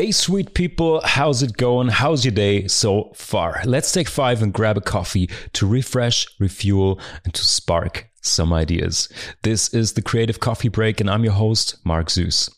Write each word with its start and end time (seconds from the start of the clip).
Hey, 0.00 0.12
sweet 0.12 0.54
people, 0.54 1.02
how's 1.04 1.42
it 1.42 1.58
going? 1.58 1.88
How's 1.88 2.24
your 2.24 2.32
day 2.32 2.66
so 2.68 3.12
far? 3.14 3.60
Let's 3.66 3.92
take 3.92 4.08
five 4.08 4.40
and 4.40 4.50
grab 4.50 4.78
a 4.78 4.80
coffee 4.80 5.28
to 5.52 5.66
refresh, 5.66 6.26
refuel, 6.38 6.98
and 7.22 7.34
to 7.34 7.44
spark 7.44 8.08
some 8.22 8.50
ideas. 8.50 9.10
This 9.42 9.74
is 9.74 9.92
the 9.92 10.00
Creative 10.00 10.40
Coffee 10.40 10.70
Break, 10.70 11.02
and 11.02 11.10
I'm 11.10 11.22
your 11.22 11.34
host, 11.34 11.76
Mark 11.84 12.08
Zeus. 12.08 12.48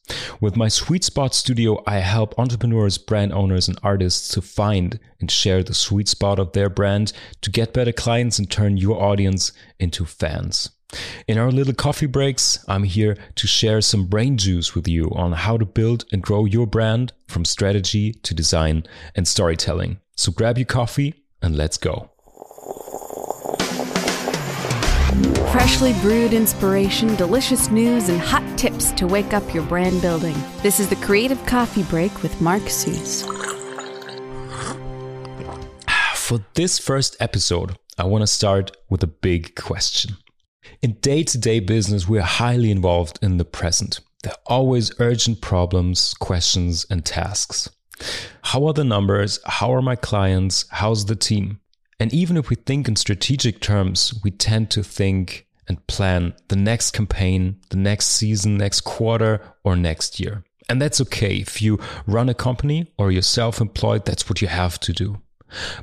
With 0.40 0.54
my 0.54 0.68
Sweet 0.68 1.02
Spot 1.02 1.34
studio, 1.34 1.82
I 1.84 1.96
help 1.96 2.38
entrepreneurs, 2.38 2.96
brand 2.96 3.32
owners, 3.32 3.66
and 3.66 3.76
artists 3.82 4.28
to 4.34 4.40
find 4.40 5.00
and 5.18 5.28
share 5.28 5.64
the 5.64 5.74
sweet 5.74 6.06
spot 6.06 6.38
of 6.38 6.52
their 6.52 6.70
brand 6.70 7.12
to 7.40 7.50
get 7.50 7.74
better 7.74 7.90
clients 7.90 8.38
and 8.38 8.48
turn 8.48 8.76
your 8.76 9.02
audience 9.02 9.50
into 9.80 10.04
fans. 10.04 10.70
In 11.26 11.38
our 11.38 11.50
little 11.50 11.74
coffee 11.74 12.06
breaks, 12.06 12.64
I'm 12.68 12.84
here 12.84 13.16
to 13.36 13.46
share 13.46 13.80
some 13.80 14.06
brain 14.06 14.36
juice 14.36 14.74
with 14.74 14.88
you 14.88 15.10
on 15.14 15.32
how 15.32 15.56
to 15.56 15.64
build 15.64 16.04
and 16.12 16.22
grow 16.22 16.44
your 16.44 16.66
brand 16.66 17.12
from 17.28 17.44
strategy 17.44 18.12
to 18.12 18.34
design 18.34 18.84
and 19.14 19.26
storytelling. 19.26 20.00
So 20.16 20.32
grab 20.32 20.58
your 20.58 20.66
coffee 20.66 21.14
and 21.40 21.56
let's 21.56 21.76
go. 21.76 22.10
Freshly 25.52 25.92
brewed 26.00 26.32
inspiration, 26.32 27.14
delicious 27.16 27.70
news, 27.70 28.08
and 28.08 28.18
hot 28.18 28.58
tips 28.58 28.90
to 28.92 29.06
wake 29.06 29.34
up 29.34 29.54
your 29.54 29.64
brand 29.64 30.00
building. 30.00 30.34
This 30.62 30.80
is 30.80 30.88
the 30.88 30.96
Creative 30.96 31.44
Coffee 31.46 31.82
Break 31.84 32.22
with 32.22 32.40
Mark 32.40 32.68
Zeus. 32.68 33.22
For 36.14 36.40
this 36.54 36.78
first 36.78 37.16
episode, 37.20 37.76
I 37.98 38.04
want 38.04 38.22
to 38.22 38.26
start 38.26 38.74
with 38.88 39.02
a 39.02 39.06
big 39.06 39.54
question. 39.54 40.16
In 40.82 40.94
day 40.94 41.22
to 41.22 41.38
day 41.38 41.60
business, 41.60 42.08
we 42.08 42.18
are 42.18 42.22
highly 42.22 42.72
involved 42.72 43.20
in 43.22 43.36
the 43.36 43.44
present. 43.44 44.00
There 44.24 44.32
are 44.32 44.38
always 44.46 44.90
urgent 44.98 45.40
problems, 45.40 46.12
questions, 46.14 46.86
and 46.90 47.04
tasks. 47.04 47.70
How 48.42 48.66
are 48.66 48.72
the 48.72 48.82
numbers? 48.82 49.38
How 49.46 49.72
are 49.72 49.80
my 49.80 49.94
clients? 49.94 50.64
How's 50.70 51.06
the 51.06 51.14
team? 51.14 51.60
And 52.00 52.12
even 52.12 52.36
if 52.36 52.50
we 52.50 52.56
think 52.56 52.88
in 52.88 52.96
strategic 52.96 53.60
terms, 53.60 54.12
we 54.24 54.32
tend 54.32 54.72
to 54.72 54.82
think 54.82 55.46
and 55.68 55.86
plan 55.86 56.34
the 56.48 56.56
next 56.56 56.90
campaign, 56.90 57.60
the 57.68 57.76
next 57.76 58.06
season, 58.06 58.56
next 58.56 58.80
quarter, 58.80 59.40
or 59.62 59.76
next 59.76 60.18
year. 60.18 60.42
And 60.68 60.82
that's 60.82 61.00
okay. 61.02 61.36
If 61.36 61.62
you 61.62 61.78
run 62.08 62.28
a 62.28 62.34
company 62.34 62.92
or 62.98 63.12
you're 63.12 63.22
self 63.22 63.60
employed, 63.60 64.04
that's 64.04 64.28
what 64.28 64.42
you 64.42 64.48
have 64.48 64.80
to 64.80 64.92
do. 64.92 65.21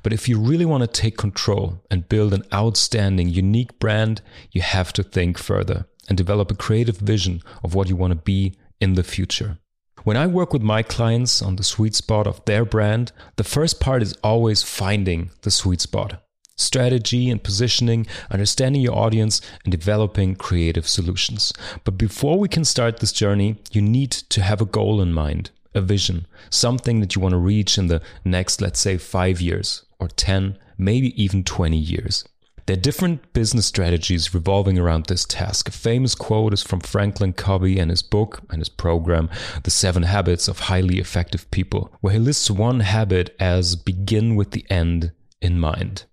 But 0.04 0.14
if 0.14 0.28
you 0.28 0.40
really 0.40 0.66
want 0.66 0.82
to 0.82 1.02
take 1.02 1.18
control 1.18 1.82
and 1.90 2.10
build 2.10 2.34
an 2.34 2.44
outstanding, 2.54 3.30
unique 3.30 3.80
brand, 3.80 4.22
you 4.52 4.62
have 4.62 4.94
to 4.94 5.04
think 5.04 5.38
further 5.38 5.88
and 6.08 6.18
develop 6.18 6.52
a 6.52 6.56
creative 6.56 6.98
vision 6.98 7.42
of 7.64 7.76
what 7.76 7.88
you 7.88 7.96
want 7.96 8.12
to 8.12 8.16
be 8.16 8.56
in 8.80 8.96
the 8.96 9.04
future. 9.04 9.60
When 10.04 10.18
I 10.18 10.28
work 10.28 10.54
with 10.54 10.62
my 10.62 10.82
clients 10.82 11.42
on 11.42 11.58
the 11.58 11.64
sweet 11.64 11.94
spot 11.94 12.26
of 12.26 12.44
their 12.46 12.66
brand, 12.66 13.12
the 13.36 13.44
first 13.44 13.80
part 13.80 14.02
is 14.02 14.18
always 14.24 14.64
finding 14.64 15.32
the 15.42 15.52
sweet 15.52 15.82
spot. 15.82 16.24
Strategy 16.56 17.30
and 17.30 17.44
positioning, 17.44 18.08
understanding 18.32 18.82
your 18.82 18.96
audience, 18.96 19.42
and 19.64 19.72
developing 19.72 20.36
creative 20.36 20.88
solutions. 20.88 21.54
But 21.84 21.98
before 21.98 22.40
we 22.40 22.50
can 22.50 22.66
start 22.66 23.00
this 23.00 23.12
journey, 23.12 23.58
you 23.72 23.82
need 23.82 24.12
to 24.12 24.42
have 24.42 24.62
a 24.62 24.66
goal 24.66 25.02
in 25.02 25.14
mind 25.14 25.52
a 25.80 25.82
vision, 25.82 26.28
something 26.52 27.00
that 27.00 27.16
you 27.16 27.22
want 27.22 27.34
to 27.34 27.40
reach 27.40 27.78
in 27.78 27.88
the 27.88 28.02
next, 28.24 28.62
let's 28.62 28.80
say, 28.80 28.98
five 28.98 29.42
years 29.42 29.84
or 30.00 30.08
10, 30.08 30.58
maybe 30.78 31.22
even 31.22 31.44
20 31.44 31.76
years. 31.76 32.24
There 32.70 32.78
are 32.78 32.80
different 32.80 33.34
business 33.34 33.66
strategies 33.66 34.32
revolving 34.36 34.78
around 34.78 35.08
this 35.08 35.26
task. 35.26 35.68
A 35.68 35.72
famous 35.72 36.14
quote 36.14 36.54
is 36.54 36.62
from 36.62 36.82
Franklin 36.82 37.34
Covey 37.34 37.80
and 37.80 37.90
his 37.90 38.04
book 38.04 38.42
and 38.52 38.60
his 38.60 38.70
program, 38.70 39.28
The 39.64 39.72
Seven 39.72 40.04
Habits 40.04 40.48
of 40.48 40.60
Highly 40.60 41.00
Effective 41.00 41.50
People, 41.50 41.92
where 42.02 42.14
he 42.14 42.20
lists 42.20 42.52
one 42.52 42.82
habit 42.82 43.36
as 43.40 43.76
begin 43.76 44.36
with 44.36 44.52
the 44.52 44.68
end 44.70 45.14
in 45.42 45.60
mind. 45.60 46.04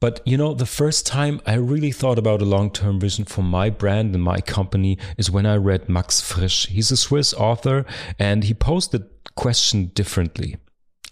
But 0.00 0.20
you 0.26 0.36
know, 0.36 0.54
the 0.54 0.66
first 0.66 1.06
time 1.06 1.40
I 1.46 1.54
really 1.54 1.90
thought 1.90 2.18
about 2.18 2.42
a 2.42 2.46
long 2.46 2.70
term 2.70 3.00
vision 3.00 3.24
for 3.24 3.42
my 3.42 3.70
brand 3.70 4.14
and 4.14 4.22
my 4.22 4.40
company 4.40 4.98
is 5.16 5.30
when 5.30 5.46
I 5.46 5.56
read 5.56 5.88
Max 5.88 6.20
Frisch. 6.20 6.66
He's 6.66 6.90
a 6.90 6.96
Swiss 6.96 7.32
author 7.34 7.86
and 8.18 8.44
he 8.44 8.54
posed 8.54 8.92
the 8.92 9.08
question 9.34 9.86
differently. 9.94 10.56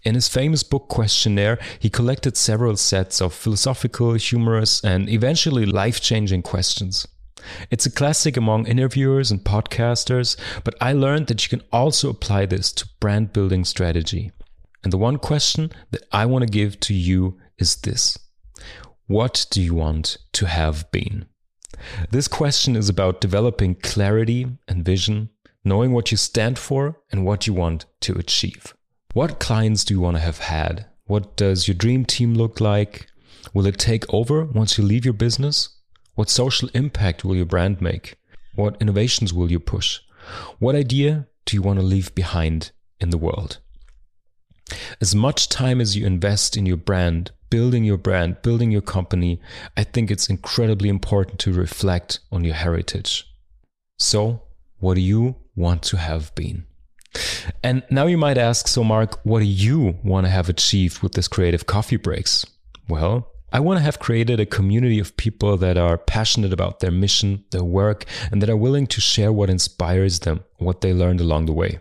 In 0.04 0.14
his 0.14 0.28
famous 0.28 0.62
book 0.62 0.88
Questionnaire, 0.88 1.58
he 1.78 1.88
collected 1.88 2.36
several 2.36 2.76
sets 2.76 3.22
of 3.22 3.32
philosophical, 3.32 4.12
humorous, 4.12 4.84
and 4.84 5.08
eventually 5.08 5.64
life 5.64 6.00
changing 6.00 6.42
questions. 6.42 7.08
It's 7.70 7.86
a 7.86 7.90
classic 7.90 8.36
among 8.36 8.66
interviewers 8.66 9.30
and 9.30 9.40
podcasters, 9.40 10.36
but 10.62 10.74
I 10.80 10.92
learned 10.92 11.28
that 11.28 11.44
you 11.44 11.56
can 11.56 11.66
also 11.72 12.10
apply 12.10 12.46
this 12.46 12.70
to 12.72 12.88
brand 13.00 13.32
building 13.32 13.64
strategy. 13.64 14.30
And 14.82 14.92
the 14.92 14.98
one 14.98 15.16
question 15.18 15.72
that 15.90 16.02
I 16.12 16.26
want 16.26 16.42
to 16.42 16.50
give 16.50 16.80
to 16.80 16.94
you 16.94 17.38
is 17.58 17.76
this 17.76 18.18
what 19.06 19.46
do 19.50 19.60
you 19.60 19.74
want 19.74 20.16
to 20.32 20.46
have 20.46 20.90
been? 20.90 21.26
This 22.10 22.28
question 22.28 22.76
is 22.76 22.88
about 22.88 23.20
developing 23.20 23.74
clarity 23.74 24.46
and 24.68 24.84
vision, 24.84 25.30
knowing 25.64 25.92
what 25.92 26.10
you 26.10 26.16
stand 26.16 26.58
for 26.58 27.00
and 27.10 27.24
what 27.24 27.46
you 27.46 27.52
want 27.52 27.86
to 28.00 28.14
achieve. 28.14 28.74
What 29.12 29.38
clients 29.38 29.84
do 29.84 29.94
you 29.94 30.00
want 30.00 30.16
to 30.16 30.22
have 30.22 30.38
had? 30.38 30.86
What 31.04 31.36
does 31.36 31.68
your 31.68 31.74
dream 31.74 32.04
team 32.04 32.34
look 32.34 32.60
like? 32.60 33.06
Will 33.52 33.66
it 33.66 33.78
take 33.78 34.12
over 34.12 34.44
once 34.44 34.78
you 34.78 34.84
leave 34.84 35.04
your 35.04 35.14
business? 35.14 35.68
What 36.14 36.30
social 36.30 36.70
impact 36.74 37.24
will 37.24 37.36
your 37.36 37.44
brand 37.44 37.80
make? 37.80 38.16
What 38.54 38.80
innovations 38.80 39.34
will 39.34 39.50
you 39.50 39.60
push? 39.60 40.00
What 40.58 40.74
idea 40.74 41.26
do 41.44 41.56
you 41.56 41.62
want 41.62 41.78
to 41.78 41.84
leave 41.84 42.14
behind 42.14 42.70
in 43.00 43.10
the 43.10 43.18
world? 43.18 43.58
As 45.00 45.14
much 45.14 45.48
time 45.48 45.80
as 45.80 45.96
you 45.96 46.06
invest 46.06 46.56
in 46.56 46.64
your 46.64 46.78
brand, 46.78 47.32
building 47.54 47.84
your 47.84 47.96
brand, 47.96 48.42
building 48.42 48.72
your 48.72 48.82
company, 48.82 49.40
I 49.76 49.84
think 49.84 50.10
it's 50.10 50.28
incredibly 50.28 50.88
important 50.88 51.38
to 51.38 51.52
reflect 51.52 52.18
on 52.32 52.42
your 52.42 52.56
heritage. 52.56 53.32
So, 53.96 54.42
what 54.80 54.94
do 54.94 55.00
you 55.00 55.36
want 55.54 55.84
to 55.84 55.96
have 55.96 56.34
been? 56.34 56.66
And 57.62 57.84
now 57.90 58.06
you 58.06 58.18
might 58.18 58.38
ask, 58.38 58.66
so 58.66 58.82
Mark, 58.82 59.24
what 59.24 59.38
do 59.38 59.44
you 59.44 59.96
want 60.02 60.26
to 60.26 60.30
have 60.30 60.48
achieved 60.48 61.00
with 61.00 61.12
this 61.12 61.28
creative 61.28 61.66
coffee 61.66 61.96
breaks? 61.96 62.44
Well, 62.88 63.30
I 63.52 63.60
want 63.60 63.78
to 63.78 63.84
have 63.84 64.00
created 64.00 64.40
a 64.40 64.46
community 64.46 64.98
of 64.98 65.16
people 65.16 65.56
that 65.58 65.78
are 65.78 65.96
passionate 65.96 66.52
about 66.52 66.80
their 66.80 66.90
mission, 66.90 67.44
their 67.52 67.62
work, 67.62 68.04
and 68.32 68.42
that 68.42 68.50
are 68.50 68.56
willing 68.56 68.88
to 68.88 69.00
share 69.00 69.32
what 69.32 69.48
inspires 69.48 70.18
them, 70.18 70.42
what 70.56 70.80
they 70.80 70.92
learned 70.92 71.20
along 71.20 71.46
the 71.46 71.52
way. 71.52 71.78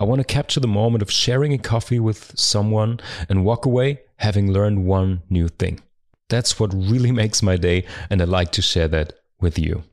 I 0.00 0.04
want 0.04 0.20
to 0.20 0.24
capture 0.24 0.60
the 0.60 0.68
moment 0.68 1.02
of 1.02 1.10
sharing 1.10 1.52
a 1.52 1.58
coffee 1.58 2.00
with 2.00 2.38
someone 2.38 3.00
and 3.28 3.44
walk 3.44 3.66
away 3.66 4.00
having 4.16 4.52
learned 4.52 4.84
one 4.84 5.22
new 5.28 5.48
thing. 5.48 5.80
That's 6.28 6.58
what 6.58 6.74
really 6.74 7.12
makes 7.22 7.42
my 7.42 7.56
day, 7.56 7.84
and 8.10 8.20
I'd 8.20 8.28
like 8.28 8.52
to 8.52 8.62
share 8.62 8.88
that 8.88 9.12
with 9.40 9.58
you. 9.58 9.84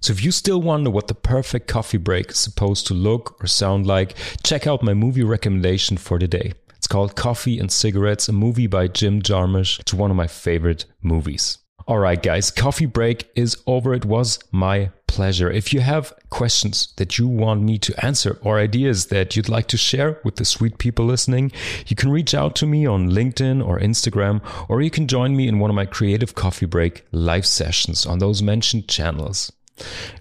So 0.00 0.12
if 0.12 0.24
you 0.24 0.32
still 0.32 0.62
wonder 0.62 0.90
what 0.90 1.08
the 1.08 1.14
perfect 1.14 1.68
coffee 1.68 1.98
break 1.98 2.30
is 2.30 2.38
supposed 2.38 2.86
to 2.86 2.94
look 2.94 3.42
or 3.42 3.46
sound 3.46 3.86
like, 3.86 4.16
check 4.42 4.66
out 4.66 4.82
my 4.82 4.94
movie 4.94 5.24
recommendation 5.24 5.98
for 5.98 6.18
today. 6.18 6.54
It's 6.76 6.86
called 6.86 7.16
Coffee 7.16 7.58
and 7.58 7.70
Cigarettes, 7.70 8.28
a 8.28 8.32
movie 8.32 8.66
by 8.66 8.88
Jim 8.88 9.20
Jarmusch. 9.20 9.78
It's 9.80 9.92
one 9.92 10.10
of 10.10 10.16
my 10.16 10.26
favorite 10.26 10.86
movies. 11.02 11.58
All 11.90 11.98
right, 11.98 12.22
guys, 12.22 12.50
coffee 12.52 12.86
break 12.86 13.28
is 13.34 13.56
over. 13.66 13.92
It 13.92 14.04
was 14.04 14.38
my 14.52 14.92
pleasure. 15.08 15.50
If 15.50 15.72
you 15.72 15.80
have 15.80 16.14
questions 16.28 16.94
that 16.98 17.18
you 17.18 17.26
want 17.26 17.62
me 17.62 17.78
to 17.78 18.06
answer 18.06 18.38
or 18.42 18.60
ideas 18.60 19.06
that 19.06 19.34
you'd 19.34 19.48
like 19.48 19.66
to 19.66 19.76
share 19.76 20.20
with 20.22 20.36
the 20.36 20.44
sweet 20.44 20.78
people 20.78 21.04
listening, 21.04 21.50
you 21.88 21.96
can 21.96 22.12
reach 22.12 22.32
out 22.32 22.54
to 22.54 22.64
me 22.64 22.86
on 22.86 23.10
LinkedIn 23.10 23.66
or 23.66 23.80
Instagram, 23.80 24.40
or 24.68 24.80
you 24.80 24.88
can 24.88 25.08
join 25.08 25.34
me 25.34 25.48
in 25.48 25.58
one 25.58 25.68
of 25.68 25.74
my 25.74 25.84
creative 25.84 26.36
coffee 26.36 26.64
break 26.64 27.04
live 27.10 27.44
sessions 27.44 28.06
on 28.06 28.20
those 28.20 28.40
mentioned 28.40 28.86
channels. 28.86 29.50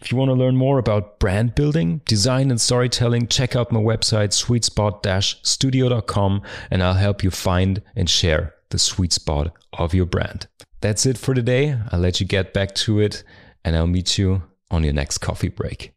If 0.01 0.11
you 0.11 0.17
want 0.17 0.29
to 0.29 0.33
learn 0.33 0.55
more 0.55 0.79
about 0.79 1.19
brand 1.19 1.53
building, 1.53 2.01
design, 2.05 2.49
and 2.49 2.59
storytelling, 2.59 3.27
check 3.27 3.55
out 3.55 3.71
my 3.71 3.79
website, 3.79 4.31
sweetspot-studio.com, 4.31 6.41
and 6.71 6.81
I'll 6.81 6.95
help 6.95 7.23
you 7.23 7.29
find 7.29 7.83
and 7.95 8.09
share 8.09 8.55
the 8.69 8.79
sweet 8.79 9.13
spot 9.13 9.55
of 9.73 9.93
your 9.93 10.07
brand. 10.07 10.47
That's 10.81 11.05
it 11.05 11.17
for 11.17 11.33
today. 11.33 11.77
I'll 11.91 11.99
let 11.99 12.19
you 12.19 12.25
get 12.25 12.53
back 12.53 12.75
to 12.75 12.99
it, 12.99 13.23
and 13.65 13.75
I'll 13.75 13.87
meet 13.87 14.17
you 14.17 14.43
on 14.71 14.83
your 14.83 14.93
next 14.93 15.19
coffee 15.19 15.49
break. 15.49 15.93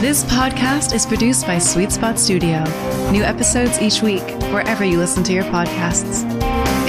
This 0.00 0.24
podcast 0.24 0.94
is 0.94 1.06
produced 1.06 1.46
by 1.46 1.58
Sweet 1.58 1.92
Spot 1.92 2.18
Studio. 2.18 2.64
New 3.12 3.22
episodes 3.22 3.80
each 3.80 4.02
week, 4.02 4.22
wherever 4.52 4.84
you 4.84 4.98
listen 4.98 5.22
to 5.24 5.32
your 5.32 5.44
podcasts. 5.44 6.24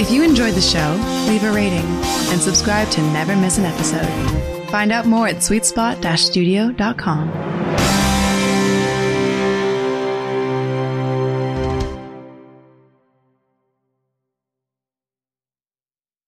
If 0.00 0.10
you 0.10 0.24
enjoyed 0.24 0.54
the 0.54 0.60
show, 0.60 0.96
leave 1.28 1.44
a 1.44 1.52
rating 1.52 1.86
and 2.32 2.40
subscribe 2.40 2.90
to 2.90 3.00
never 3.12 3.36
miss 3.36 3.58
an 3.58 3.66
episode. 3.66 4.68
Find 4.68 4.90
out 4.90 5.06
more 5.06 5.28
at 5.28 5.36
sweetspot-studio.com. 5.36 7.53